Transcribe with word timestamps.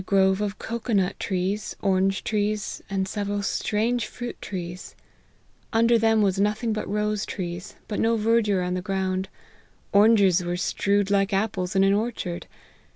grove 0.07 0.41
of 0.41 0.57
cocoa 0.57 0.93
nut 0.93 1.15
trees, 1.19 1.75
orange 1.79 2.23
trees, 2.23 2.81
and 2.89 3.07
several 3.07 3.43
strange 3.43 4.07
fruit 4.07 4.35
trees; 4.41 4.95
under 5.71 5.95
them 5.95 6.23
was 6.23 6.39
nothing 6.39 6.73
but 6.73 6.89
rose 6.89 7.23
trees, 7.23 7.75
but 7.87 7.99
no 7.99 8.17
verdure 8.17 8.63
on 8.65 8.73
the 8.73 8.81
ground: 8.81 9.29
oranges 9.93 10.43
were 10.43 10.57
strewed 10.57 11.11
like 11.11 11.31
apples 11.31 11.75
in 11.75 11.83
an 11.83 11.93
orchard. 11.93 12.47